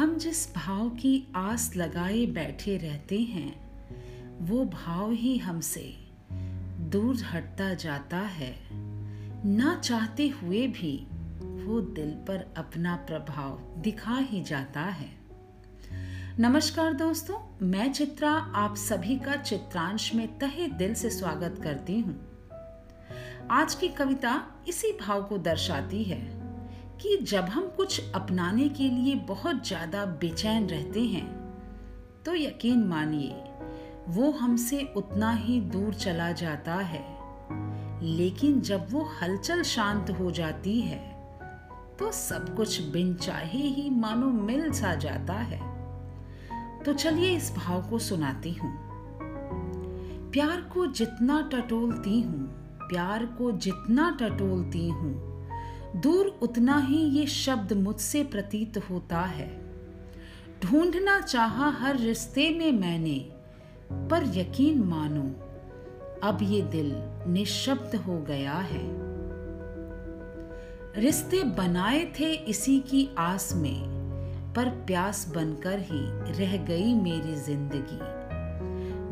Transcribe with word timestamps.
हम 0.00 0.16
जिस 0.18 0.54
भाव 0.54 0.88
की 0.88 1.32
आस 1.36 1.76
लगाए 1.76 2.26
बैठे 2.26 2.76
रहते 2.76 3.18
हैं, 3.18 3.60
वो 4.40 4.64
भाव 4.64 5.12
ही 5.12 5.38
हमसे 5.38 5.96
दूर 6.80 7.16
हटता 7.32 7.74
जाता 7.74 8.18
है। 8.18 8.56
ना 9.46 9.78
चाहते 9.84 10.28
हुए 10.28 10.66
भी 10.66 11.06
वो 11.40 11.80
दिल 11.80 12.10
पर 12.10 12.54
अपना 12.56 12.96
प्रभाव 12.96 13.80
दिखा 13.82 14.16
ही 14.16 14.42
जाता 14.42 14.80
है। 14.80 15.10
नमस्कार 16.38 16.94
दोस्तों, 16.94 17.66
मैं 17.66 17.92
चित्रा, 17.92 18.30
आप 18.32 18.76
सभी 18.76 19.16
का 19.16 19.36
चित्रांश 19.36 20.14
में 20.14 20.38
तहे 20.38 20.68
दिल 20.68 20.94
से 20.94 21.10
स्वागत 21.10 21.60
करती 21.62 22.00
हूँ। 22.00 22.28
आज 23.50 23.74
की 23.74 23.88
कविता 23.88 24.46
इसी 24.68 24.92
भाव 24.92 25.24
को 25.24 25.38
दर्शाती 25.38 26.04
है। 26.04 26.39
कि 27.00 27.16
जब 27.16 27.44
हम 27.44 27.68
कुछ 27.76 28.00
अपनाने 28.14 28.68
के 28.68 28.88
लिए 28.88 29.14
बहुत 29.28 29.66
ज़्यादा 29.66 30.04
बेचैन 30.20 30.66
रहते 30.66 31.00
हैं 31.00 31.26
तो 32.26 32.34
यकीन 32.34 32.84
मानिए, 32.84 33.34
वो 34.08 34.30
हमसे 34.30 34.82
उतना 34.96 35.32
ही 35.32 35.60
दूर 35.60 35.94
चला 35.94 36.30
जाता 36.32 36.74
है। 36.74 37.04
लेकिन 38.02 38.60
जब 38.60 38.86
वो 38.90 39.08
हलचल 39.22 39.62
शांत 39.62 40.10
हो 40.10 40.30
जाती 40.30 40.80
है 40.80 40.98
तो 41.98 42.10
सब 42.12 42.54
कुछ 42.56 42.80
बिन 42.82 43.14
चाहे 43.14 43.62
ही 43.68 43.88
मानो 43.90 44.26
मिल 44.26 44.70
सा 44.72 44.94
जाता 44.94 45.34
है। 45.34 45.60
तो 46.84 46.92
चलिए 46.92 47.36
इस 47.36 47.52
भाव 47.56 47.88
को 47.90 47.98
सुनाती 47.98 48.52
हूँ। 48.52 48.70
प्यार 50.32 50.60
को 50.72 50.86
जितना 50.86 51.40
टटोलती 51.52 52.20
हूँ, 52.20 52.46
प्यार 52.88 53.26
को 53.38 53.50
जितना 53.52 54.10
टटोलती 54.20 54.88
हूँ 54.88 55.29
दूर 55.96 56.38
उतना 56.42 56.78
ही 56.78 56.96
ये 56.96 57.26
शब्द 57.26 57.72
मुझसे 57.72 58.24
प्रतीत 58.24 58.78
होता 58.90 59.20
है। 59.20 59.48
ढूंढना 60.64 61.20
चाहा 61.20 61.70
हर 61.70 61.96
रिश्ते 61.96 62.50
में 62.50 62.72
मैंने, 62.72 63.18
पर 63.92 64.24
यकीन 64.38 64.82
मानो, 64.82 65.22
अब 66.28 66.38
ये 66.42 66.62
दिल 66.62 66.92
निशब्द 67.26 67.96
हो 67.96 68.20
गया 68.20 68.54
है। 68.54 68.82
रिश्ते 70.96 71.42
बनाए 71.44 72.04
थे 72.20 72.32
इसी 72.32 72.80
की 72.80 73.08
आस 73.18 73.52
में, 73.56 73.82
पर 74.54 74.68
प्यास 74.68 75.32
बनकर 75.34 75.78
ही 75.78 76.00
रह 76.32 76.56
गई 76.56 76.94
मेरी 76.94 77.34
ज़िंदगी। 77.34 77.98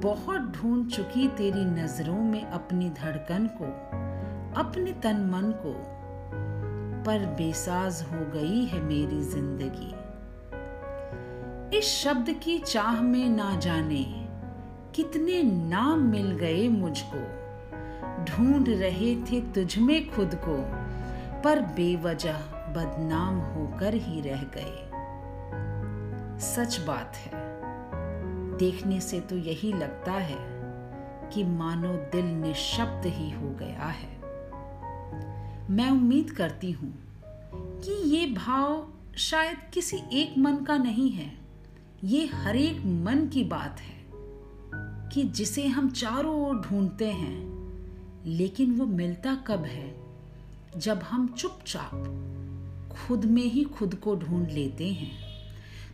बहुत 0.00 0.40
ढूंढ 0.40 0.90
चुकी 0.90 1.28
तेरी 1.28 1.64
नज़रों 1.64 2.18
में 2.18 2.44
अपनी 2.44 2.90
धड़कन 2.90 3.46
को, 3.46 3.64
अपने 4.60 4.92
तन 4.92 5.16
मन 5.16 5.52
को। 5.66 5.92
पर 7.06 7.26
बेसाज 7.38 8.02
हो 8.02 8.18
गई 8.32 8.64
है 8.64 8.80
मेरी 8.80 9.20
ज़िंदगी। 9.24 9.92
इस 11.78 11.84
शब्द 11.94 12.30
की 12.44 12.58
चाह 12.58 13.00
में 13.02 13.28
ना 13.28 13.54
जाने 13.56 14.04
कितने 14.94 15.42
नाम 15.42 16.00
मिल 16.02 16.30
गए 16.32 16.68
मुझको। 16.68 17.20
ढूंढ 18.24 18.68
रहे 18.70 19.14
थे 19.22 19.40
तुझ 19.54 19.78
में 19.78 20.10
खुद 20.10 20.34
को, 20.44 20.56
पर 21.42 21.60
बेवजह 21.76 22.38
बदनाम 22.68 23.38
होकर 23.52 23.94
ही 23.96 24.20
रह 24.20 24.42
गए। 24.56 24.78
सच 26.44 26.78
बात 26.80 27.16
है, 27.16 27.30
देखने 28.58 29.00
से 29.00 29.20
तो 29.20 29.36
यही 29.36 29.72
लगता 29.72 30.12
है 30.12 30.38
कि 31.30 31.44
मानो 31.44 31.92
दिल 32.12 32.24
निशब्द 32.24 33.06
ही 33.06 33.30
हो 33.30 33.50
गया 33.50 33.86
है। 33.90 34.21
मैं 35.70 35.90
उम्मीद 35.90 36.30
करती 36.30 36.70
हूँ 36.70 36.94
कि 37.54 38.10
ये 38.16 38.26
भाव 38.26 38.88
शायद 39.16 39.58
किसी 39.74 39.96
एक 40.12 40.38
मन 40.38 40.56
का 40.56 40.76
नहीं 40.76 41.10
है। 41.10 41.38
ये 42.04 42.26
हर 42.26 42.56
एक 42.56 42.84
मन 42.86 43.28
की 43.28 43.44
बात 43.44 43.80
है 43.80 44.02
कि 45.08 45.22
जिसे 45.22 45.66
हम 45.66 45.90
चारों 45.90 46.48
ओर 46.48 46.54
ढूंढते 46.56 47.06
हैं, 47.06 47.52
लेकिन 48.26 48.78
वो 48.78 48.86
मिलता 48.86 49.34
कब 49.34 49.64
है? 49.64 49.94
जब 50.76 50.98
हम 50.98 51.28
चुपचाप 51.28 51.92
खुद 52.92 53.24
में 53.24 53.42
ही 53.42 53.64
खुद 53.64 53.94
को 53.94 54.16
ढूंढ 54.16 54.50
लेते 54.50 54.88
हैं। 54.88 55.12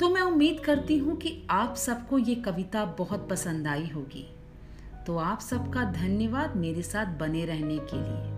तो 0.00 0.08
मैं 0.08 0.22
उम्मीद 0.22 0.60
करती 0.60 0.98
हूँ 0.98 1.16
कि 1.16 1.46
आप 1.50 1.74
सबको 1.74 2.18
ये 2.18 2.34
कविता 2.34 2.84
बहुत 2.84 3.28
पसंद 3.30 3.66
आई 3.66 3.88
होगी। 3.88 4.34
तो 5.06 5.16
आप 5.16 5.40
सबका 5.40 5.84
धन्यवाद 5.84 6.56
मेरे 6.56 6.82
साथ 6.82 7.06
बने 7.06 7.44
रहने 7.44 7.78
के 7.78 7.96
लिए। 7.96 8.31